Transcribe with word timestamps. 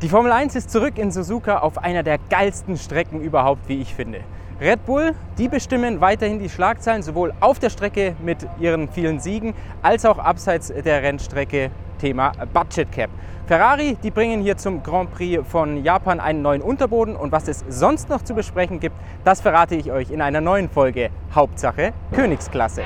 Die 0.00 0.08
Formel 0.08 0.30
1 0.30 0.54
ist 0.54 0.70
zurück 0.70 0.96
in 0.96 1.10
Suzuka 1.10 1.58
auf 1.58 1.78
einer 1.78 2.04
der 2.04 2.18
geilsten 2.30 2.76
Strecken 2.76 3.20
überhaupt, 3.20 3.68
wie 3.68 3.80
ich 3.80 3.96
finde. 3.96 4.20
Red 4.60 4.86
Bull, 4.86 5.12
die 5.38 5.48
bestimmen 5.48 6.00
weiterhin 6.00 6.38
die 6.38 6.48
Schlagzeilen, 6.48 7.02
sowohl 7.02 7.32
auf 7.40 7.58
der 7.58 7.68
Strecke 7.68 8.14
mit 8.22 8.46
ihren 8.60 8.88
vielen 8.88 9.18
Siegen, 9.18 9.54
als 9.82 10.04
auch 10.04 10.20
abseits 10.20 10.68
der 10.68 11.02
Rennstrecke 11.02 11.72
Thema 11.98 12.30
Budget 12.52 12.92
Cap. 12.92 13.10
Ferrari, 13.48 13.96
die 14.00 14.12
bringen 14.12 14.40
hier 14.40 14.56
zum 14.56 14.84
Grand 14.84 15.10
Prix 15.10 15.44
von 15.48 15.82
Japan 15.82 16.20
einen 16.20 16.42
neuen 16.42 16.62
Unterboden 16.62 17.16
und 17.16 17.32
was 17.32 17.48
es 17.48 17.64
sonst 17.68 18.08
noch 18.08 18.22
zu 18.22 18.34
besprechen 18.34 18.78
gibt, 18.78 18.94
das 19.24 19.40
verrate 19.40 19.74
ich 19.74 19.90
euch 19.90 20.12
in 20.12 20.22
einer 20.22 20.40
neuen 20.40 20.68
Folge 20.68 21.10
Hauptsache 21.34 21.92
Königsklasse. 22.12 22.82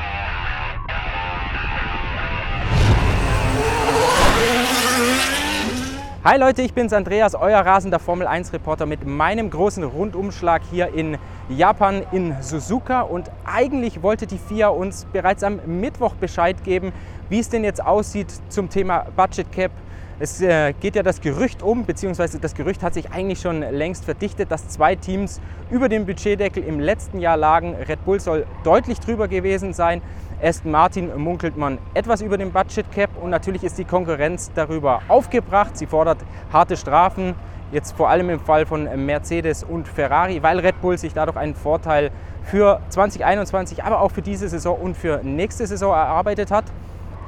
Hi 6.25 6.39
Leute, 6.39 6.63
ich 6.63 6.73
bin's 6.73 6.93
Andreas, 6.93 7.35
euer 7.35 7.59
rasender 7.67 7.99
Formel 7.99 8.29
1 8.29 8.53
Reporter 8.53 8.87
mit 8.87 9.05
meinem 9.05 9.51
großen 9.51 9.83
Rundumschlag 9.83 10.63
hier 10.71 10.95
in 10.95 11.19
Japan 11.49 12.05
in 12.13 12.37
Suzuka 12.41 13.01
und 13.01 13.29
eigentlich 13.45 14.05
wollte 14.05 14.29
die 14.29 14.39
FIA 14.39 14.69
uns 14.69 15.05
bereits 15.07 15.43
am 15.43 15.59
Mittwoch 15.67 16.15
Bescheid 16.15 16.63
geben, 16.63 16.93
wie 17.29 17.41
es 17.41 17.49
denn 17.49 17.65
jetzt 17.65 17.85
aussieht 17.85 18.29
zum 18.51 18.71
Thema 18.71 19.07
Budget 19.17 19.51
Cap. 19.51 19.73
Es 20.21 20.41
äh, 20.41 20.75
geht 20.75 20.95
ja 20.95 21.03
das 21.03 21.21
Gerücht 21.21 21.61
um, 21.61 21.87
beziehungsweise 21.87 22.39
das 22.39 22.55
Gerücht 22.55 22.85
hat 22.85 22.95
sich 22.95 23.11
eigentlich 23.11 23.41
schon 23.41 23.61
längst 23.61 24.05
verdichtet, 24.05 24.53
dass 24.53 24.69
zwei 24.69 24.95
Teams 24.95 25.41
über 25.73 25.89
dem 25.89 26.07
Budgetdeckel 26.07 26.63
im 26.63 26.79
letzten 26.79 27.19
Jahr 27.19 27.37
lagen. 27.37 27.75
Red 27.75 28.05
Bull 28.05 28.21
soll 28.21 28.47
deutlich 28.63 29.01
drüber 29.01 29.27
gewesen 29.27 29.73
sein. 29.73 30.01
Aston 30.43 30.73
Martin 30.73 31.17
munkelt 31.17 31.57
man 31.57 31.79
etwas 31.95 32.21
über 32.21 32.37
dem 32.37 32.51
Budget 32.51 32.91
Cap 32.91 33.11
und 33.23 33.31
natürlich 33.31 33.63
ist 33.63 33.79
die 33.79 33.85
Konkurrenz 33.85 34.51
darüber 34.53 35.01
aufgebracht. 35.07 35.77
Sie 35.77 35.87
fordert 35.87 36.19
harte 36.53 36.77
Strafen, 36.77 37.37
jetzt 37.71 37.97
vor 37.97 38.09
allem 38.09 38.29
im 38.29 38.41
Fall 38.41 38.67
von 38.67 38.89
Mercedes 39.07 39.63
und 39.63 39.87
Ferrari, 39.87 40.43
weil 40.43 40.59
Red 40.59 40.81
Bull 40.81 40.99
sich 40.99 41.15
dadurch 41.15 41.37
einen 41.37 41.55
Vorteil 41.55 42.11
für 42.43 42.81
2021, 42.89 43.85
aber 43.85 44.01
auch 44.01 44.11
für 44.11 44.23
diese 44.23 44.49
Saison 44.49 44.77
und 44.77 44.97
für 44.97 45.21
nächste 45.23 45.65
Saison 45.65 45.93
erarbeitet 45.95 46.51
hat. 46.51 46.65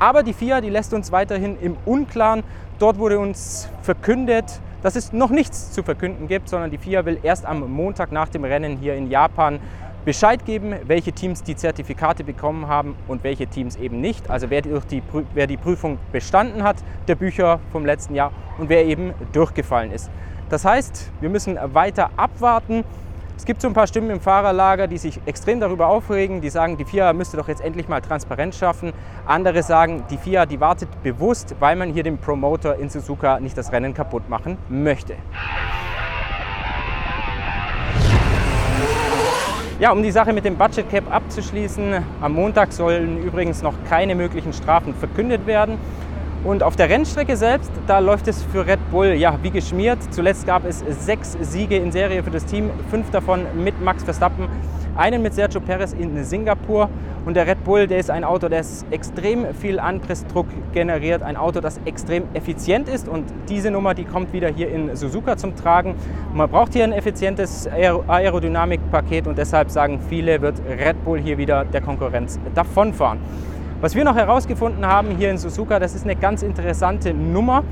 Aber 0.01 0.25
die 0.25 0.33
FIA, 0.33 0.61
die 0.61 0.71
lässt 0.71 0.93
uns 0.93 1.13
weiterhin 1.13 1.57
im 1.61 1.77
Unklaren. 1.85 2.43
Dort 2.81 2.99
wurde 2.99 3.21
uns 3.21 3.69
verkündet, 3.83 4.61
dass 4.83 4.97
es 4.97 5.13
noch 5.13 5.31
nichts 5.31 5.71
zu 5.71 5.85
verkünden 5.85 6.27
gibt, 6.27 6.49
sondern 6.49 6.73
die 6.73 6.79
FIA 6.79 7.05
will 7.05 7.21
erst 7.23 7.47
am 7.47 7.71
Montag 7.71 8.11
nach 8.11 8.29
dem 8.29 8.43
Rennen 8.43 8.77
hier 8.77 8.97
in 8.97 9.09
Japan 9.09 9.61
Bescheid 10.05 10.45
geben, 10.45 10.75
welche 10.87 11.13
Teams 11.13 11.43
die 11.43 11.57
Zertifikate 11.57 12.25
bekommen 12.25 12.69
haben 12.69 12.95
und 13.09 13.25
welche 13.25 13.47
Teams 13.47 13.77
eben 13.77 14.03
nicht. 14.03 14.29
Also 14.29 14.51
wer, 14.51 14.61
durch 14.61 14.85
die, 14.85 15.03
wer 15.33 15.47
die 15.47 15.57
Prüfung 15.57 15.99
bestanden 16.13 16.63
hat, 16.63 16.77
der 17.09 17.15
Bücher 17.15 17.59
vom 17.73 17.87
letzten 17.87 18.15
Jahr 18.15 18.31
und 18.59 18.69
wer 18.69 18.85
eben 18.85 19.15
durchgefallen 19.33 19.91
ist. 19.93 20.11
Das 20.51 20.67
heißt, 20.67 21.11
wir 21.21 21.31
müssen 21.31 21.59
weiter 21.73 22.11
abwarten. 22.17 22.85
Es 23.37 23.47
gibt 23.47 23.63
so 23.63 23.67
ein 23.67 23.75
paar 23.75 23.87
Stimmen 23.87 24.11
im 24.11 24.21
Fahrerlager, 24.21 24.87
die 24.87 24.99
sich 24.99 25.21
extrem 25.25 25.59
darüber 25.59 25.89
aufregen, 25.89 26.43
die 26.43 26.51
sagen, 26.51 26.77
die 26.77 26.85
FIA 26.85 27.15
müsste 27.15 27.39
doch 27.39 27.49
jetzt 27.49 27.65
endlich 27.65 27.89
mal 27.89 28.03
Transparenz 28.03 28.59
schaffen. 28.59 28.93
Andere 29.27 29.63
sagen, 29.63 30.05
die 30.11 30.19
FIA, 30.19 30.45
die 30.45 30.61
wartet 30.61 30.89
bewusst, 31.03 31.57
weil 31.61 31.77
man 31.77 31.93
hier 31.93 32.03
dem 32.03 32.19
Promoter 32.19 32.79
in 32.79 32.91
Suzuka 32.91 33.41
nicht 33.41 33.57
das 33.57 33.73
Rennen 33.73 33.95
kaputt 33.95 34.29
machen 34.29 34.59
möchte. 34.69 35.15
Ja, 39.81 39.91
um 39.91 40.05
die 40.05 40.13
Sache 40.13 40.33
mit 40.33 40.45
dem 40.45 40.55
Budget 40.55 40.89
Cap 40.89 41.13
abzuschließen, 41.13 41.97
am 42.21 42.33
Montag 42.33 42.73
sollen 42.73 43.21
übrigens 43.25 43.61
noch 43.61 43.75
keine 43.89 44.15
möglichen 44.15 44.53
Strafen 44.53 44.95
verkündet 44.95 45.49
werden. 45.49 45.79
Und 46.45 46.63
auf 46.63 46.77
der 46.77 46.89
Rennstrecke 46.89 47.37
selbst, 47.37 47.73
da 47.89 47.99
läuft 47.99 48.29
es 48.29 48.45
für 48.45 48.69
Red 48.69 48.79
Bull 48.93 49.15
ja 49.15 49.37
wie 49.43 49.51
geschmiert. 49.51 49.99
Zuletzt 50.11 50.47
gab 50.47 50.65
es 50.65 50.85
sechs 51.01 51.37
Siege 51.41 51.77
in 51.77 51.91
Serie 51.91 52.23
für 52.23 52.31
das 52.31 52.45
Team, 52.45 52.71
fünf 52.89 53.11
davon 53.11 53.47
mit 53.65 53.83
Max 53.83 54.05
Verstappen 54.05 54.49
einen 54.97 55.23
mit 55.23 55.35
Sergio 55.35 55.61
Perez 55.61 55.93
in 55.93 56.25
Singapur. 56.25 56.89
Und 57.25 57.35
der 57.35 57.47
Red 57.47 57.65
Bull, 57.65 57.87
der 57.87 57.99
ist 57.99 58.11
ein 58.11 58.23
Auto, 58.23 58.49
das 58.49 58.85
extrem 58.91 59.55
viel 59.55 59.81
Anpressdruck 59.81 60.47
generiert, 60.73 61.23
ein 61.23 61.37
Auto, 61.37 61.61
das 61.61 61.81
extrem 61.85 62.25
effizient 62.35 62.89
ist. 62.89 63.09
Und 63.09 63.25
diese 63.49 63.71
Nummer, 63.71 63.95
die 63.95 64.05
kommt 64.05 64.33
wieder 64.33 64.49
hier 64.49 64.69
in 64.69 64.95
Suzuka 64.95 65.37
zum 65.37 65.57
Tragen. 65.57 65.95
man 66.35 66.51
braucht 66.51 66.75
hier 66.75 66.85
ein 66.85 66.93
effizientes 66.93 67.67
Aerodynamikpaket 67.69 69.27
und 69.27 69.39
deshalb 69.39 69.71
sagen 69.71 70.01
viele, 70.09 70.43
wird 70.43 70.61
Red 70.69 71.03
Bull 71.05 71.19
hier 71.19 71.39
wieder 71.39 71.65
der 71.65 71.81
Konkurrenz 71.81 72.39
davonfahren. 72.55 73.19
Was 73.81 73.95
wir 73.95 74.05
noch 74.05 74.17
herausgefunden 74.17 74.87
haben 74.87 75.11
hier 75.17 75.31
in 75.31 75.37
Suzuka, 75.37 75.79
das 75.79 75.95
ist 75.95 76.05
eine 76.05 76.17
ganz 76.17 76.43
interessante 76.43 77.13
Nummer. 77.13 77.65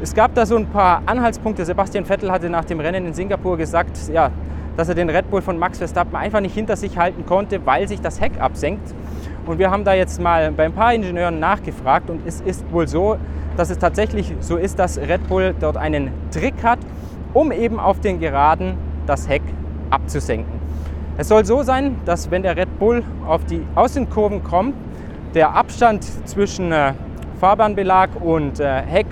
Es 0.00 0.14
gab 0.14 0.34
da 0.34 0.46
so 0.46 0.56
ein 0.56 0.66
paar 0.66 1.02
Anhaltspunkte. 1.04 1.64
Sebastian 1.64 2.06
Vettel 2.06 2.30
hatte 2.30 2.48
nach 2.48 2.64
dem 2.64 2.80
Rennen 2.80 3.04
in 3.04 3.12
Singapur 3.12 3.58
gesagt, 3.58 3.98
ja, 4.10 4.30
dass 4.78 4.88
er 4.88 4.94
den 4.94 5.10
Red 5.10 5.28
Bull 5.28 5.42
von 5.42 5.58
Max 5.58 5.78
Verstappen 5.78 6.14
einfach 6.14 6.38
nicht 6.38 6.54
hinter 6.54 6.76
sich 6.76 6.96
halten 6.96 7.26
konnte, 7.26 7.66
weil 7.66 7.88
sich 7.88 8.00
das 8.00 8.20
Heck 8.20 8.40
absenkt. 8.40 8.94
Und 9.44 9.58
wir 9.58 9.72
haben 9.72 9.82
da 9.82 9.92
jetzt 9.92 10.20
mal 10.22 10.52
bei 10.52 10.66
ein 10.66 10.72
paar 10.72 10.94
Ingenieuren 10.94 11.40
nachgefragt 11.40 12.08
und 12.08 12.24
es 12.24 12.40
ist 12.42 12.64
wohl 12.70 12.86
so, 12.86 13.16
dass 13.56 13.70
es 13.70 13.78
tatsächlich 13.78 14.32
so 14.38 14.56
ist, 14.56 14.78
dass 14.78 14.96
Red 14.96 15.26
Bull 15.26 15.52
dort 15.58 15.76
einen 15.76 16.12
Trick 16.30 16.62
hat, 16.62 16.78
um 17.34 17.50
eben 17.50 17.80
auf 17.80 17.98
den 17.98 18.20
Geraden 18.20 18.76
das 19.04 19.28
Heck 19.28 19.42
abzusenken. 19.90 20.60
Es 21.16 21.26
soll 21.26 21.44
so 21.44 21.64
sein, 21.64 21.96
dass 22.04 22.30
wenn 22.30 22.44
der 22.44 22.56
Red 22.56 22.78
Bull 22.78 23.02
auf 23.26 23.44
die 23.46 23.66
Außenkurven 23.74 24.44
kommt, 24.44 24.76
der 25.34 25.56
Abstand 25.56 26.04
zwischen 26.28 26.70
äh, 26.70 26.92
Fahrbahnbelag 27.40 28.10
und 28.20 28.60
äh, 28.60 28.82
Heck 28.82 29.06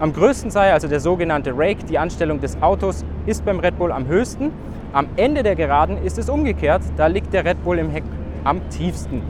am 0.00 0.14
größten 0.14 0.50
sei, 0.50 0.72
also 0.72 0.88
der 0.88 1.00
sogenannte 1.00 1.52
Rake, 1.54 1.84
die 1.84 1.98
Anstellung 1.98 2.40
des 2.40 2.62
Autos, 2.62 3.04
ist 3.26 3.44
beim 3.44 3.60
Red 3.60 3.78
Bull 3.78 3.92
am 3.92 4.06
höchsten. 4.06 4.52
Am 4.94 5.06
Ende 5.16 5.42
der 5.42 5.56
Geraden 5.56 5.96
ist 6.04 6.18
es 6.18 6.28
umgekehrt, 6.28 6.82
da 6.98 7.06
liegt 7.06 7.32
der 7.32 7.46
Red 7.46 7.64
Bull 7.64 7.78
im 7.78 7.88
Heck 7.88 8.04
am 8.44 8.68
tiefsten. 8.68 9.22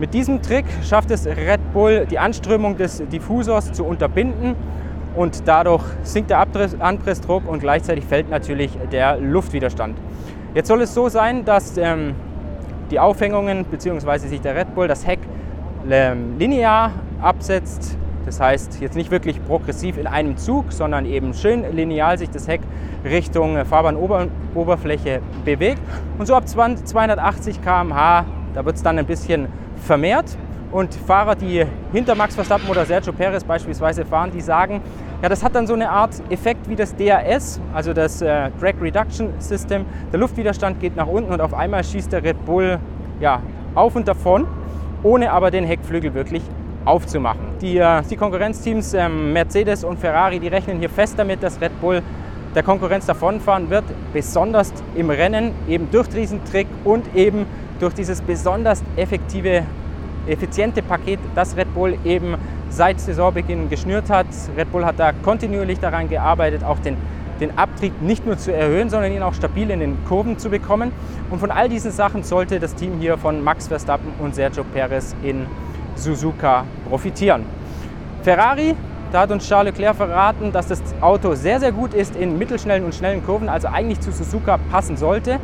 Mit 0.00 0.12
diesem 0.12 0.42
Trick 0.42 0.64
schafft 0.82 1.12
es 1.12 1.26
Red 1.26 1.60
Bull, 1.72 2.06
die 2.10 2.18
Anströmung 2.18 2.76
des 2.76 3.00
Diffusors 3.12 3.72
zu 3.72 3.84
unterbinden 3.84 4.56
und 5.14 5.46
dadurch 5.46 5.84
sinkt 6.02 6.30
der 6.30 6.40
Anpressdruck 6.40 7.48
und 7.48 7.60
gleichzeitig 7.60 8.04
fällt 8.04 8.28
natürlich 8.30 8.76
der 8.90 9.18
Luftwiderstand. 9.18 9.96
Jetzt 10.54 10.66
soll 10.66 10.82
es 10.82 10.92
so 10.92 11.08
sein, 11.08 11.44
dass 11.44 11.78
ähm, 11.78 12.16
die 12.90 12.98
Aufhängungen 12.98 13.64
bzw. 13.66 14.18
sich 14.26 14.40
der 14.40 14.56
Red 14.56 14.74
Bull 14.74 14.88
das 14.88 15.06
Heck 15.06 15.20
ähm, 15.88 16.36
linear 16.36 16.90
absetzt 17.22 17.96
das 18.26 18.40
heißt, 18.40 18.80
jetzt 18.80 18.96
nicht 18.96 19.10
wirklich 19.10 19.44
progressiv 19.44 19.98
in 19.98 20.06
einem 20.06 20.36
Zug, 20.36 20.72
sondern 20.72 21.04
eben 21.04 21.34
schön 21.34 21.64
lineal 21.74 22.18
sich 22.18 22.30
das 22.30 22.48
Heck 22.48 22.60
Richtung 23.04 23.64
Fahrbahnoberfläche 23.64 25.20
bewegt. 25.44 25.80
Und 26.18 26.26
so 26.26 26.34
ab 26.34 26.48
280 26.48 27.62
km/h, 27.62 28.24
da 28.54 28.64
wird 28.64 28.76
es 28.76 28.82
dann 28.82 28.98
ein 28.98 29.06
bisschen 29.06 29.48
vermehrt. 29.84 30.36
Und 30.72 30.94
Fahrer, 30.94 31.36
die 31.36 31.64
hinter 31.92 32.16
Max 32.16 32.34
Verstappen 32.34 32.68
oder 32.68 32.84
Sergio 32.84 33.12
Perez 33.12 33.44
beispielsweise 33.44 34.04
fahren, 34.04 34.30
die 34.32 34.40
sagen, 34.40 34.80
ja, 35.22 35.28
das 35.28 35.44
hat 35.44 35.54
dann 35.54 35.66
so 35.66 35.74
eine 35.74 35.88
Art 35.88 36.20
Effekt 36.30 36.68
wie 36.68 36.74
das 36.74 36.96
DRS, 36.96 37.60
also 37.72 37.92
das 37.92 38.20
äh, 38.20 38.50
Drag 38.60 38.74
Reduction 38.80 39.28
System. 39.38 39.84
Der 40.12 40.18
Luftwiderstand 40.18 40.80
geht 40.80 40.96
nach 40.96 41.06
unten 41.06 41.32
und 41.32 41.40
auf 41.40 41.54
einmal 41.54 41.84
schießt 41.84 42.10
der 42.12 42.24
Red 42.24 42.44
Bull 42.44 42.78
ja, 43.20 43.40
auf 43.74 43.94
und 43.94 44.08
davon, 44.08 44.46
ohne 45.04 45.30
aber 45.30 45.52
den 45.52 45.64
Heckflügel 45.64 46.12
wirklich 46.12 46.42
aufzumachen. 46.84 47.40
Die, 47.60 47.78
äh, 47.78 48.02
die 48.08 48.16
Konkurrenzteams 48.16 48.94
ähm, 48.94 49.32
Mercedes 49.32 49.84
und 49.84 49.98
Ferrari, 49.98 50.38
die 50.38 50.48
rechnen 50.48 50.78
hier 50.78 50.90
fest 50.90 51.14
damit, 51.16 51.42
dass 51.42 51.60
Red 51.60 51.80
Bull 51.80 52.02
der 52.54 52.62
Konkurrenz 52.62 53.06
davonfahren 53.06 53.68
wird, 53.70 53.84
besonders 54.12 54.72
im 54.94 55.10
Rennen, 55.10 55.52
eben 55.68 55.90
durch 55.90 56.08
diesen 56.08 56.44
Trick 56.44 56.68
und 56.84 57.14
eben 57.14 57.46
durch 57.80 57.94
dieses 57.94 58.20
besonders 58.20 58.82
effektive, 58.96 59.64
effiziente 60.26 60.82
Paket, 60.82 61.18
das 61.34 61.56
Red 61.56 61.74
Bull 61.74 61.98
eben 62.04 62.36
seit 62.70 63.00
Saisonbeginn 63.00 63.68
geschnürt 63.68 64.08
hat. 64.08 64.26
Red 64.56 64.70
Bull 64.70 64.84
hat 64.84 64.98
da 64.98 65.12
kontinuierlich 65.12 65.80
daran 65.80 66.08
gearbeitet, 66.08 66.62
auch 66.62 66.78
den, 66.78 66.96
den 67.40 67.58
Abtrieb 67.58 68.00
nicht 68.00 68.24
nur 68.24 68.38
zu 68.38 68.52
erhöhen, 68.52 68.88
sondern 68.88 69.12
ihn 69.12 69.22
auch 69.22 69.34
stabil 69.34 69.70
in 69.70 69.80
den 69.80 69.96
Kurven 70.08 70.38
zu 70.38 70.48
bekommen. 70.48 70.92
Und 71.30 71.40
von 71.40 71.50
all 71.50 71.68
diesen 71.68 71.90
Sachen 71.90 72.22
sollte 72.22 72.60
das 72.60 72.74
Team 72.74 72.98
hier 73.00 73.18
von 73.18 73.42
Max 73.42 73.68
Verstappen 73.68 74.12
und 74.20 74.34
Sergio 74.34 74.64
Perez 74.64 75.14
in 75.22 75.46
Suzuka 75.96 76.64
profitieren. 76.88 77.44
Ferrari, 78.22 78.74
da 79.12 79.20
hat 79.20 79.30
uns 79.30 79.46
Charles 79.46 79.72
Leclerc 79.72 79.96
verraten, 79.96 80.50
dass 80.50 80.68
das 80.68 80.82
Auto 81.00 81.34
sehr, 81.34 81.60
sehr 81.60 81.72
gut 81.72 81.94
ist 81.94 82.16
in 82.16 82.36
mittelschnellen 82.38 82.84
und 82.84 82.94
schnellen 82.94 83.24
Kurven, 83.24 83.48
also 83.48 83.68
eigentlich 83.68 84.00
zu 84.00 84.10
Suzuka 84.10 84.58
passen 84.70 84.96
sollte. 84.96 85.38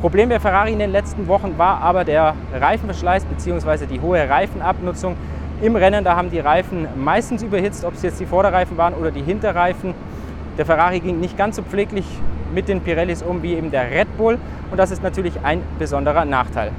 Problem 0.00 0.28
bei 0.28 0.38
Ferrari 0.38 0.72
in 0.72 0.78
den 0.78 0.92
letzten 0.92 1.26
Wochen 1.28 1.56
war 1.56 1.80
aber 1.80 2.04
der 2.04 2.34
Reifenverschleiß 2.52 3.24
bzw. 3.24 3.86
die 3.86 4.00
hohe 4.00 4.28
Reifenabnutzung 4.28 5.16
im 5.62 5.76
Rennen. 5.76 6.04
Da 6.04 6.16
haben 6.16 6.30
die 6.30 6.40
Reifen 6.40 6.86
meistens 6.96 7.42
überhitzt, 7.42 7.84
ob 7.84 7.94
es 7.94 8.02
jetzt 8.02 8.20
die 8.20 8.26
Vorderreifen 8.26 8.76
waren 8.76 8.92
oder 8.92 9.10
die 9.10 9.22
Hinterreifen. 9.22 9.94
Der 10.58 10.66
Ferrari 10.66 11.00
ging 11.00 11.20
nicht 11.20 11.38
ganz 11.38 11.56
so 11.56 11.62
pfleglich 11.62 12.04
mit 12.52 12.68
den 12.68 12.80
Pirellis 12.80 13.22
um 13.22 13.42
wie 13.42 13.54
eben 13.54 13.70
der 13.70 13.90
Red 13.90 14.16
Bull 14.18 14.38
und 14.70 14.76
das 14.76 14.90
ist 14.90 15.02
natürlich 15.02 15.34
ein 15.42 15.62
besonderer 15.78 16.24
Nachteil. 16.24 16.70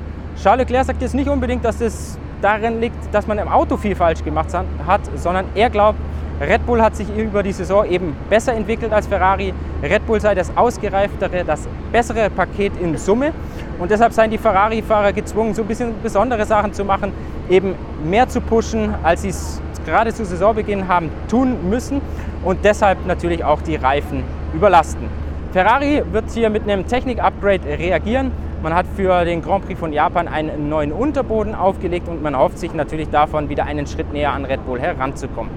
Charles 0.42 0.68
Leclerc 0.68 0.86
sagt 0.86 1.02
jetzt 1.02 1.16
nicht 1.16 1.30
unbedingt, 1.30 1.66
dass 1.66 1.80
das 1.80 2.20
darin 2.42 2.82
liegt, 2.82 3.14
dass 3.14 3.28
man 3.28 3.38
im 3.38 3.48
Auto 3.48 3.78
viel 3.78 3.96
falsch 3.96 4.24
gemacht 4.24 4.50
hat, 4.86 5.02
sondern 5.16 5.46
er 5.56 5.70
glaubt, 5.70 6.00
Red 6.40 6.66
Bull 6.66 6.82
hat 6.82 6.98
sich 6.98 7.08
über 7.16 7.44
die 7.44 7.54
Saison 7.54 7.86
eben 7.86 8.14
besser 8.30 8.54
entwickelt 8.54 8.92
als 8.92 9.08
Ferrari. 9.08 9.54
Red 9.82 10.06
Bull 10.06 10.20
sei 10.20 10.36
das 10.36 10.52
ausgereiftere, 10.58 11.46
das 11.46 11.66
bessere 11.94 12.30
Paket 12.30 12.74
in 12.82 12.98
Summe. 12.98 13.32
Und 13.80 13.90
deshalb 13.90 14.12
seien 14.12 14.32
die 14.32 14.38
Ferrari-Fahrer 14.38 15.14
gezwungen, 15.14 15.54
so 15.54 15.62
ein 15.62 15.68
bisschen 15.68 15.94
besondere 16.04 16.46
Sachen 16.46 16.74
zu 16.74 16.84
machen, 16.84 17.14
eben 17.50 17.76
mehr 18.04 18.28
zu 18.28 18.42
pushen, 18.42 18.94
als 19.04 19.22
sie 19.22 19.30
es 19.30 19.62
gerade 19.86 20.14
zu 20.14 20.26
Saisonbeginn 20.26 20.88
haben 20.88 21.10
tun 21.30 21.70
müssen 21.70 22.02
und 22.44 22.66
deshalb 22.66 23.06
natürlich 23.06 23.44
auch 23.44 23.62
die 23.62 23.76
Reifen 23.76 24.24
überlasten. 24.54 25.08
Ferrari 25.54 26.04
wird 26.12 26.26
hier 26.32 26.50
mit 26.50 26.64
einem 26.64 26.86
Technik-Upgrade 26.86 27.66
reagieren. 27.66 28.32
Man 28.62 28.74
hat 28.74 28.86
für 28.96 29.26
den 29.26 29.42
Grand 29.42 29.66
Prix 29.66 29.80
von 29.80 29.94
Japan 29.94 30.28
einen 30.28 30.70
neuen 30.70 30.92
Unterboden 30.92 31.54
aufgelegt 31.54 32.08
und 32.08 32.24
man 32.24 32.38
hofft 32.38 32.58
sich 32.58 32.74
natürlich 32.74 33.10
davon, 33.10 33.50
wieder 33.50 33.66
einen 33.66 33.86
Schritt 33.86 34.12
näher 34.12 34.34
an 34.34 34.46
Red 34.46 34.66
Bull 34.66 34.80
heranzukommen. 34.80 35.52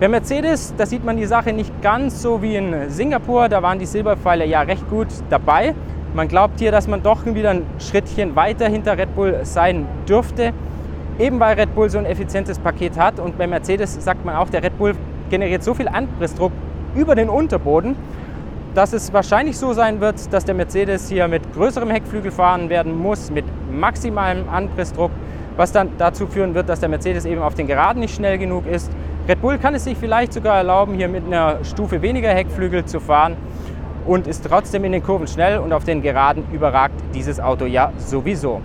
Bei 0.00 0.08
Mercedes, 0.08 0.74
da 0.76 0.84
sieht 0.84 1.04
man 1.04 1.16
die 1.16 1.24
Sache 1.24 1.52
nicht 1.52 1.72
ganz 1.80 2.20
so 2.20 2.42
wie 2.42 2.56
in 2.56 2.90
Singapur. 2.90 3.48
Da 3.48 3.62
waren 3.62 3.78
die 3.78 3.86
Silberpfeile 3.86 4.44
ja 4.44 4.60
recht 4.62 4.90
gut 4.90 5.06
dabei. 5.30 5.74
Man 6.14 6.28
glaubt 6.28 6.58
hier, 6.58 6.72
dass 6.72 6.88
man 6.88 7.02
doch 7.02 7.24
wieder 7.24 7.50
ein 7.50 7.62
Schrittchen 7.78 8.36
weiter 8.36 8.68
hinter 8.68 8.98
Red 8.98 9.14
Bull 9.14 9.40
sein 9.44 9.86
dürfte, 10.08 10.52
eben 11.18 11.40
weil 11.40 11.54
Red 11.54 11.74
Bull 11.74 11.88
so 11.88 11.98
ein 11.98 12.06
effizientes 12.06 12.58
Paket 12.58 12.98
hat. 12.98 13.20
Und 13.20 13.38
bei 13.38 13.46
Mercedes 13.46 14.04
sagt 14.04 14.24
man 14.24 14.36
auch, 14.36 14.50
der 14.50 14.62
Red 14.62 14.76
Bull 14.76 14.94
generiert 15.30 15.62
so 15.62 15.74
viel 15.74 15.88
Anpressdruck 15.88 16.52
über 16.94 17.14
den 17.14 17.28
Unterboden, 17.28 17.96
dass 18.74 18.92
es 18.92 19.12
wahrscheinlich 19.12 19.56
so 19.56 19.72
sein 19.72 20.00
wird, 20.00 20.32
dass 20.32 20.44
der 20.44 20.54
Mercedes 20.54 21.08
hier 21.08 21.28
mit 21.28 21.52
größerem 21.54 21.90
Heckflügel 21.90 22.32
fahren 22.32 22.68
werden 22.68 22.96
muss, 22.96 23.30
mit 23.30 23.44
maximalem 23.70 24.48
Anpressdruck, 24.48 25.12
was 25.56 25.70
dann 25.70 25.90
dazu 25.96 26.26
führen 26.26 26.54
wird, 26.54 26.68
dass 26.68 26.80
der 26.80 26.88
Mercedes 26.88 27.24
eben 27.24 27.40
auf 27.40 27.54
den 27.54 27.68
Geraden 27.68 28.00
nicht 28.00 28.16
schnell 28.16 28.36
genug 28.36 28.66
ist. 28.66 28.90
Red 29.28 29.40
Bull 29.40 29.58
kann 29.58 29.74
es 29.74 29.84
sich 29.84 29.96
vielleicht 29.96 30.32
sogar 30.32 30.56
erlauben, 30.56 30.94
hier 30.94 31.08
mit 31.08 31.24
einer 31.24 31.64
Stufe 31.64 32.02
weniger 32.02 32.30
Heckflügel 32.30 32.84
zu 32.84 32.98
fahren 32.98 33.36
und 34.06 34.26
ist 34.26 34.44
trotzdem 34.44 34.84
in 34.84 34.92
den 34.92 35.02
Kurven 35.02 35.28
schnell 35.28 35.58
und 35.58 35.72
auf 35.72 35.84
den 35.84 36.02
Geraden 36.02 36.44
überragt 36.52 36.94
dieses 37.14 37.38
Auto 37.38 37.66
ja 37.66 37.92
sowieso. 37.96 38.60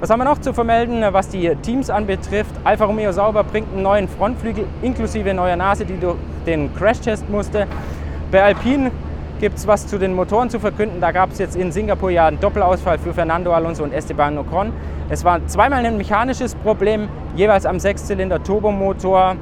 Was 0.00 0.10
haben 0.10 0.20
wir 0.20 0.24
noch 0.24 0.38
zu 0.38 0.54
vermelden, 0.54 1.04
was 1.10 1.28
die 1.28 1.54
Teams 1.56 1.90
anbetrifft? 1.90 2.54
Alfa 2.64 2.86
Romeo 2.86 3.12
Sauber 3.12 3.44
bringt 3.44 3.72
einen 3.74 3.82
neuen 3.82 4.08
Frontflügel 4.08 4.64
inklusive 4.80 5.34
neuer 5.34 5.56
Nase, 5.56 5.84
die 5.84 5.98
durch 5.98 6.16
den 6.46 6.74
Crashtest 6.74 7.28
musste. 7.28 7.66
Bei 8.30 8.44
Alpine 8.44 8.90
gibt 9.40 9.58
es 9.58 9.66
was 9.66 9.86
zu 9.86 9.98
den 9.98 10.14
Motoren 10.14 10.50
zu 10.50 10.58
verkünden. 10.60 11.00
Da 11.00 11.12
gab 11.12 11.30
es 11.30 11.38
jetzt 11.38 11.56
in 11.56 11.72
Singapur 11.72 12.10
ja 12.10 12.26
einen 12.26 12.40
Doppelausfall 12.40 12.98
für 12.98 13.14
Fernando 13.14 13.52
Alonso 13.52 13.84
und 13.84 13.92
Esteban 13.92 14.36
Ocon. 14.38 14.72
Es 15.08 15.24
war 15.24 15.46
zweimal 15.46 15.84
ein 15.84 15.96
mechanisches 15.96 16.54
Problem, 16.54 17.08
jeweils 17.36 17.64
am 17.64 17.80
Sechszylinder 17.80 18.42
Turbomotor, 18.42 19.36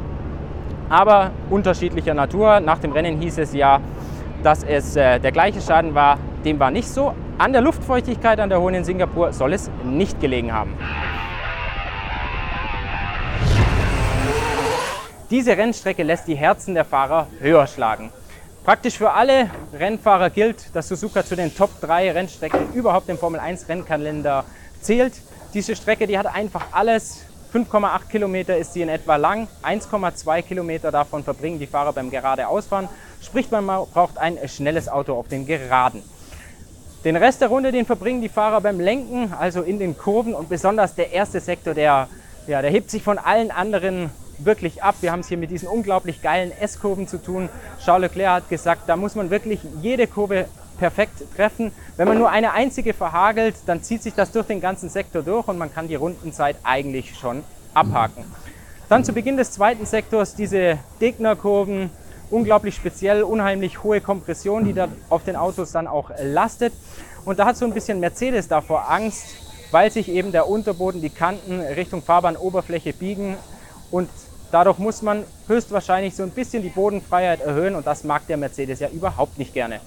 aber 0.88 1.30
unterschiedlicher 1.50 2.14
Natur. 2.14 2.60
Nach 2.60 2.78
dem 2.78 2.92
Rennen 2.92 3.20
hieß 3.20 3.38
es 3.38 3.52
ja, 3.52 3.80
dass 4.42 4.62
es 4.62 4.96
äh, 4.96 5.18
der 5.18 5.32
gleiche 5.32 5.60
Schaden 5.60 5.94
war. 5.94 6.18
Dem 6.44 6.60
war 6.60 6.70
nicht 6.70 6.88
so. 6.88 7.14
An 7.38 7.52
der 7.52 7.62
Luftfeuchtigkeit 7.62 8.38
an 8.38 8.48
der 8.48 8.60
Hohen 8.60 8.74
in 8.74 8.84
Singapur 8.84 9.32
soll 9.32 9.52
es 9.52 9.70
nicht 9.84 10.20
gelegen 10.20 10.52
haben. 10.52 10.74
Diese 15.30 15.56
Rennstrecke 15.56 16.04
lässt 16.04 16.28
die 16.28 16.36
Herzen 16.36 16.74
der 16.74 16.84
Fahrer 16.84 17.26
höher 17.40 17.66
schlagen. 17.66 18.12
Praktisch 18.66 18.98
für 18.98 19.12
alle 19.12 19.48
Rennfahrer 19.74 20.28
gilt, 20.28 20.74
dass 20.74 20.88
Suzuka 20.88 21.24
zu 21.24 21.36
den 21.36 21.54
Top 21.54 21.70
3 21.82 22.10
Rennstrecken 22.10 22.72
überhaupt 22.72 23.08
im 23.08 23.16
Formel 23.16 23.38
1 23.38 23.68
Rennkalender 23.68 24.44
zählt. 24.80 25.12
Diese 25.54 25.76
Strecke, 25.76 26.08
die 26.08 26.18
hat 26.18 26.26
einfach 26.26 26.64
alles. 26.72 27.26
5,8 27.54 28.08
Kilometer 28.10 28.56
ist 28.56 28.72
sie 28.72 28.82
in 28.82 28.88
etwa 28.88 29.14
lang. 29.14 29.46
1,2 29.62 30.42
Kilometer 30.42 30.90
davon 30.90 31.22
verbringen 31.22 31.60
die 31.60 31.68
Fahrer 31.68 31.92
beim 31.92 32.10
geradeausfahren. 32.10 32.88
Sprich, 33.22 33.52
man 33.52 33.66
braucht 33.66 34.18
ein 34.18 34.36
schnelles 34.48 34.88
Auto 34.88 35.14
auf 35.14 35.28
den 35.28 35.46
Geraden. 35.46 36.02
Den 37.04 37.14
Rest 37.14 37.42
der 37.42 37.48
Runde, 37.50 37.70
den 37.70 37.86
verbringen 37.86 38.20
die 38.20 38.28
Fahrer 38.28 38.60
beim 38.60 38.80
Lenken, 38.80 39.32
also 39.32 39.62
in 39.62 39.78
den 39.78 39.96
Kurven 39.96 40.34
und 40.34 40.48
besonders 40.48 40.96
der 40.96 41.12
erste 41.12 41.38
Sektor, 41.38 41.72
der, 41.72 42.08
ja, 42.48 42.62
der 42.62 42.72
hebt 42.72 42.90
sich 42.90 43.04
von 43.04 43.18
allen 43.18 43.52
anderen 43.52 44.10
wirklich 44.38 44.82
ab. 44.82 44.96
Wir 45.00 45.12
haben 45.12 45.20
es 45.20 45.28
hier 45.28 45.38
mit 45.38 45.50
diesen 45.50 45.68
unglaublich 45.68 46.22
geilen 46.22 46.52
S-Kurven 46.52 47.08
zu 47.08 47.18
tun. 47.18 47.48
Charles 47.84 48.10
Leclerc 48.10 48.42
hat 48.42 48.48
gesagt, 48.48 48.82
da 48.86 48.96
muss 48.96 49.14
man 49.14 49.30
wirklich 49.30 49.60
jede 49.80 50.06
Kurve 50.06 50.46
perfekt 50.78 51.22
treffen. 51.34 51.72
Wenn 51.96 52.08
man 52.08 52.18
nur 52.18 52.30
eine 52.30 52.52
einzige 52.52 52.92
verhagelt, 52.92 53.56
dann 53.66 53.82
zieht 53.82 54.02
sich 54.02 54.14
das 54.14 54.32
durch 54.32 54.46
den 54.46 54.60
ganzen 54.60 54.88
Sektor 54.88 55.22
durch 55.22 55.48
und 55.48 55.58
man 55.58 55.72
kann 55.72 55.88
die 55.88 55.94
Rundenzeit 55.94 56.56
eigentlich 56.62 57.16
schon 57.18 57.42
abhaken. 57.74 58.24
Dann 58.88 59.04
zu 59.04 59.12
Beginn 59.12 59.36
des 59.36 59.52
zweiten 59.52 59.84
Sektors 59.84 60.34
diese 60.34 60.78
Degner-Kurven, 61.00 61.90
unglaublich 62.30 62.74
speziell, 62.74 63.22
unheimlich 63.22 63.82
hohe 63.82 64.00
Kompression, 64.00 64.64
die 64.64 64.74
da 64.74 64.88
auf 65.08 65.24
den 65.24 65.36
Autos 65.36 65.72
dann 65.72 65.86
auch 65.86 66.10
lastet. 66.22 66.72
Und 67.24 67.38
da 67.38 67.46
hat 67.46 67.56
so 67.56 67.64
ein 67.64 67.72
bisschen 67.72 67.98
Mercedes 67.98 68.46
davor 68.46 68.90
Angst, 68.90 69.26
weil 69.72 69.90
sich 69.90 70.08
eben 70.08 70.30
der 70.30 70.48
Unterboden, 70.48 71.00
die 71.00 71.10
Kanten 71.10 71.60
Richtung 71.60 72.02
Fahrbahnoberfläche 72.02 72.92
biegen 72.92 73.36
und 73.90 74.08
dadurch 74.50 74.78
muss 74.78 75.02
man 75.02 75.24
höchstwahrscheinlich 75.48 76.14
so 76.14 76.22
ein 76.22 76.30
bisschen 76.30 76.62
die 76.62 76.68
Bodenfreiheit 76.68 77.40
erhöhen 77.40 77.74
und 77.74 77.86
das 77.86 78.04
mag 78.04 78.26
der 78.26 78.36
Mercedes 78.36 78.80
ja 78.80 78.88
überhaupt 78.88 79.38
nicht 79.38 79.54
gerne. 79.54 79.80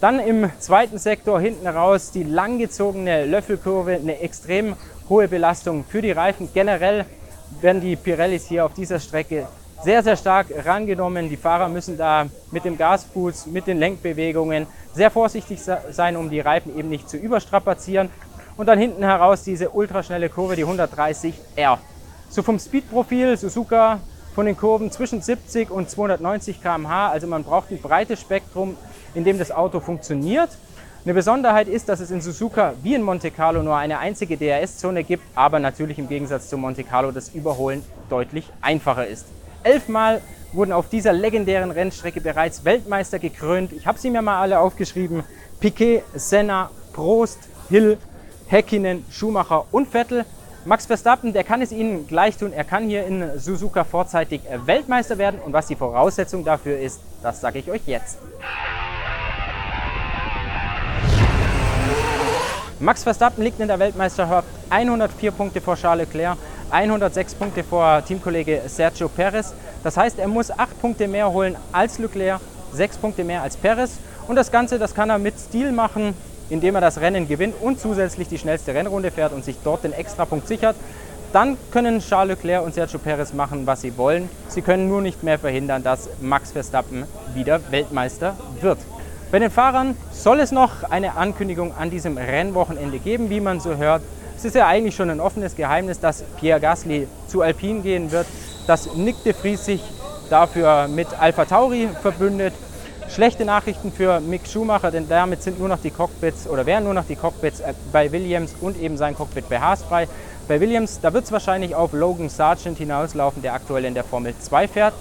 Dann 0.00 0.18
im 0.18 0.50
zweiten 0.58 0.98
Sektor 0.98 1.40
hinten 1.40 1.66
raus 1.66 2.10
die 2.10 2.24
langgezogene 2.24 3.24
Löffelkurve, 3.24 3.94
eine 3.94 4.18
extrem 4.18 4.74
hohe 5.08 5.28
Belastung 5.28 5.84
für 5.84 6.02
die 6.02 6.10
Reifen. 6.10 6.48
Generell 6.52 7.04
werden 7.60 7.80
die 7.80 7.94
Pirellis 7.94 8.46
hier 8.48 8.64
auf 8.64 8.74
dieser 8.74 8.98
Strecke 8.98 9.46
sehr, 9.84 10.02
sehr 10.02 10.16
stark 10.16 10.46
rangenommen. 10.64 11.28
Die 11.28 11.36
Fahrer 11.36 11.68
müssen 11.68 11.96
da 11.96 12.26
mit 12.50 12.64
dem 12.64 12.76
Gasfuß, 12.76 13.46
mit 13.46 13.66
den 13.66 13.78
Lenkbewegungen 13.78 14.66
sehr 14.92 15.10
vorsichtig 15.10 15.60
sein, 15.62 16.16
um 16.16 16.30
die 16.30 16.40
Reifen 16.40 16.76
eben 16.76 16.88
nicht 16.88 17.08
zu 17.08 17.16
überstrapazieren. 17.16 18.10
Und 18.56 18.66
dann 18.66 18.78
hinten 18.78 19.04
heraus 19.04 19.44
diese 19.44 19.70
ultraschnelle 19.70 20.28
Kurve, 20.28 20.56
die 20.56 20.64
130R. 20.64 21.78
So 22.32 22.42
vom 22.42 22.58
Speedprofil 22.58 23.36
Suzuka 23.36 24.00
von 24.34 24.46
den 24.46 24.56
Kurven 24.56 24.90
zwischen 24.90 25.20
70 25.20 25.70
und 25.70 25.90
290 25.90 26.62
km/h. 26.62 27.10
Also 27.10 27.26
man 27.26 27.44
braucht 27.44 27.70
ein 27.70 27.78
breites 27.78 28.22
Spektrum, 28.22 28.78
in 29.14 29.24
dem 29.24 29.38
das 29.38 29.52
Auto 29.52 29.80
funktioniert. 29.80 30.48
Eine 31.04 31.12
Besonderheit 31.12 31.68
ist, 31.68 31.90
dass 31.90 32.00
es 32.00 32.10
in 32.10 32.22
Suzuka 32.22 32.72
wie 32.82 32.94
in 32.94 33.02
Monte 33.02 33.30
Carlo 33.30 33.62
nur 33.62 33.76
eine 33.76 33.98
einzige 33.98 34.38
DRS-Zone 34.38 35.04
gibt, 35.04 35.22
aber 35.34 35.58
natürlich 35.58 35.98
im 35.98 36.08
Gegensatz 36.08 36.48
zu 36.48 36.56
Monte 36.56 36.84
Carlo 36.84 37.10
das 37.10 37.28
Überholen 37.34 37.84
deutlich 38.08 38.48
einfacher 38.62 39.06
ist. 39.06 39.26
Elfmal 39.62 40.22
wurden 40.54 40.72
auf 40.72 40.88
dieser 40.88 41.12
legendären 41.12 41.70
Rennstrecke 41.70 42.22
bereits 42.22 42.64
Weltmeister 42.64 43.18
gekrönt. 43.18 43.74
Ich 43.74 43.86
habe 43.86 43.98
sie 43.98 44.08
mir 44.08 44.22
mal 44.22 44.40
alle 44.40 44.58
aufgeschrieben. 44.58 45.22
Piquet, 45.60 46.02
Senna, 46.14 46.70
Prost, 46.94 47.40
Hill, 47.68 47.98
Häkkinen, 48.46 49.04
Schumacher 49.10 49.66
und 49.70 49.88
Vettel. 49.88 50.24
Max 50.64 50.86
Verstappen, 50.86 51.32
der 51.32 51.42
kann 51.42 51.60
es 51.60 51.72
Ihnen 51.72 52.06
gleich 52.06 52.36
tun. 52.36 52.52
Er 52.52 52.62
kann 52.62 52.84
hier 52.84 53.04
in 53.04 53.36
Suzuka 53.36 53.82
vorzeitig 53.82 54.42
Weltmeister 54.64 55.18
werden. 55.18 55.40
Und 55.44 55.52
was 55.52 55.66
die 55.66 55.74
Voraussetzung 55.74 56.44
dafür 56.44 56.78
ist, 56.78 57.00
das 57.20 57.40
sage 57.40 57.58
ich 57.58 57.68
euch 57.68 57.80
jetzt. 57.86 58.18
Max 62.78 63.02
Verstappen 63.02 63.42
liegt 63.42 63.58
in 63.58 63.66
der 63.66 63.78
Weltmeisterschaft 63.80 64.46
104 64.70 65.32
Punkte 65.32 65.60
vor 65.60 65.74
Charles 65.74 66.06
Leclerc, 66.06 66.38
106 66.70 67.34
Punkte 67.34 67.64
vor 67.64 68.04
Teamkollege 68.04 68.62
Sergio 68.66 69.08
Perez. 69.08 69.54
Das 69.82 69.96
heißt, 69.96 70.20
er 70.20 70.28
muss 70.28 70.56
8 70.56 70.80
Punkte 70.80 71.08
mehr 71.08 71.30
holen 71.30 71.56
als 71.72 71.98
Leclerc, 71.98 72.40
6 72.72 72.98
Punkte 72.98 73.24
mehr 73.24 73.42
als 73.42 73.56
Perez. 73.56 73.98
Und 74.28 74.36
das 74.36 74.52
Ganze, 74.52 74.78
das 74.78 74.94
kann 74.94 75.10
er 75.10 75.18
mit 75.18 75.38
Stil 75.38 75.72
machen 75.72 76.14
indem 76.52 76.74
er 76.74 76.82
das 76.82 77.00
Rennen 77.00 77.26
gewinnt 77.26 77.54
und 77.62 77.80
zusätzlich 77.80 78.28
die 78.28 78.36
schnellste 78.36 78.74
Rennrunde 78.74 79.10
fährt 79.10 79.32
und 79.32 79.42
sich 79.42 79.56
dort 79.64 79.84
den 79.84 79.94
Extrapunkt 79.94 80.46
sichert, 80.46 80.76
dann 81.32 81.56
können 81.70 82.00
Charles 82.00 82.36
Leclerc 82.36 82.62
und 82.62 82.74
Sergio 82.74 82.98
Perez 82.98 83.32
machen, 83.32 83.66
was 83.66 83.80
sie 83.80 83.96
wollen. 83.96 84.28
Sie 84.48 84.60
können 84.60 84.86
nur 84.86 85.00
nicht 85.00 85.22
mehr 85.22 85.38
verhindern, 85.38 85.82
dass 85.82 86.10
Max 86.20 86.52
Verstappen 86.52 87.04
wieder 87.32 87.58
Weltmeister 87.70 88.36
wird. 88.60 88.78
Bei 89.30 89.38
den 89.38 89.50
Fahrern 89.50 89.96
soll 90.10 90.40
es 90.40 90.52
noch 90.52 90.84
eine 90.90 91.16
Ankündigung 91.16 91.72
an 91.74 91.88
diesem 91.88 92.18
Rennwochenende 92.18 92.98
geben, 92.98 93.30
wie 93.30 93.40
man 93.40 93.60
so 93.60 93.76
hört. 93.78 94.02
Es 94.36 94.44
ist 94.44 94.54
ja 94.54 94.66
eigentlich 94.66 94.94
schon 94.94 95.08
ein 95.08 95.20
offenes 95.20 95.56
Geheimnis, 95.56 96.00
dass 96.00 96.22
Pierre 96.38 96.60
Gasly 96.60 97.08
zu 97.28 97.40
Alpine 97.40 97.80
gehen 97.80 98.12
wird, 98.12 98.26
dass 98.66 98.94
Nick 98.94 99.24
de 99.24 99.32
Vries 99.32 99.64
sich 99.64 99.82
dafür 100.28 100.86
mit 100.86 101.18
Alpha 101.18 101.46
Tauri 101.46 101.88
verbündet 102.02 102.52
Schlechte 103.14 103.44
Nachrichten 103.44 103.92
für 103.92 104.20
Mick 104.20 104.46
Schumacher, 104.46 104.90
denn 104.90 105.06
damit 105.06 105.42
sind 105.42 105.58
nur 105.58 105.68
noch 105.68 105.78
die 105.78 105.90
Cockpits 105.90 106.48
oder 106.48 106.64
wären 106.64 106.84
nur 106.84 106.94
noch 106.94 107.04
die 107.04 107.14
Cockpits 107.14 107.60
äh, 107.60 107.74
bei 107.92 108.10
Williams 108.10 108.54
und 108.58 108.80
eben 108.80 108.96
sein 108.96 109.14
Cockpit 109.14 109.50
bei 109.50 109.60
Haas 109.60 109.82
frei. 109.82 110.08
Bei 110.48 110.58
Williams, 110.58 110.98
da 110.98 111.12
wird 111.12 111.24
es 111.24 111.30
wahrscheinlich 111.30 111.74
auf 111.74 111.92
Logan 111.92 112.30
Sargent 112.30 112.78
hinauslaufen, 112.78 113.42
der 113.42 113.52
aktuell 113.52 113.84
in 113.84 113.92
der 113.92 114.02
Formel 114.02 114.32
2 114.40 114.66
fährt. 114.66 114.94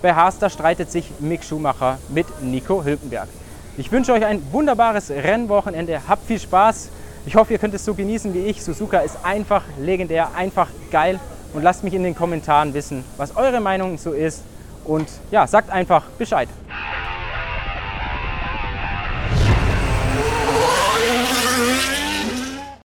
Bei 0.00 0.14
Haas, 0.14 0.38
da 0.38 0.48
streitet 0.48 0.90
sich 0.90 1.10
Mick 1.18 1.44
Schumacher 1.44 1.98
mit 2.08 2.26
Nico 2.40 2.82
Hülkenberg. 2.82 3.28
Ich 3.76 3.92
wünsche 3.92 4.14
euch 4.14 4.24
ein 4.24 4.40
wunderbares 4.50 5.10
Rennwochenende. 5.10 6.00
Habt 6.08 6.26
viel 6.26 6.40
Spaß. 6.40 6.88
Ich 7.26 7.36
hoffe, 7.36 7.52
ihr 7.52 7.58
könnt 7.58 7.74
es 7.74 7.84
so 7.84 7.92
genießen 7.92 8.32
wie 8.32 8.46
ich. 8.46 8.64
Suzuka 8.64 9.00
ist 9.00 9.18
einfach 9.24 9.64
legendär, 9.78 10.30
einfach 10.34 10.68
geil. 10.90 11.20
Und 11.52 11.62
lasst 11.62 11.84
mich 11.84 11.92
in 11.92 12.02
den 12.02 12.14
Kommentaren 12.14 12.72
wissen, 12.72 13.04
was 13.18 13.36
eure 13.36 13.60
Meinung 13.60 13.98
so 13.98 14.12
ist 14.12 14.42
und 14.86 15.06
ja, 15.30 15.46
sagt 15.46 15.68
einfach 15.68 16.04
Bescheid. 16.16 16.48